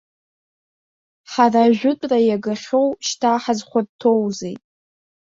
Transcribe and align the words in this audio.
Ҳара 1.31 1.61
ажәытәра 1.67 2.19
иагахьоу, 2.29 2.87
шьҭа 3.05 3.31
ҳазхәарҭоузеи. 3.43 4.55